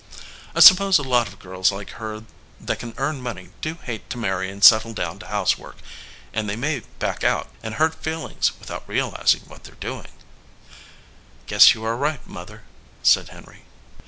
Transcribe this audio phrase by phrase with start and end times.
[0.55, 2.23] "I suppose a lot of girls like her
[2.59, 5.77] that can earn money do hate to marry and settle down to house work,
[6.33, 10.09] and they may back out and hurt feelings without realizing what they re doing."
[11.41, 12.63] 241 EDGEWATER PEOPLE "Guess you are right, Mother,"
[13.03, 13.61] said Henry.